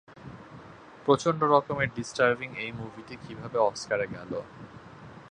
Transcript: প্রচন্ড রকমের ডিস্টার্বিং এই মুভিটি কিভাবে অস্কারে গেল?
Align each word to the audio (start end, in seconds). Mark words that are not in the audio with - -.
প্রচন্ড 1.05 1.41
রকমের 1.53 1.89
ডিস্টার্বিং 1.95 2.49
এই 2.55 2.71
মুভিটি 2.71 3.15
কিভাবে 3.23 3.57
অস্কারে 3.69 4.07
গেল? 4.07 4.31